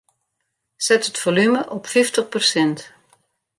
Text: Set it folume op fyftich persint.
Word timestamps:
Set 0.85 1.05
it 1.09 1.21
folume 1.23 1.61
op 1.75 1.83
fyftich 1.93 2.29
persint. 2.33 2.79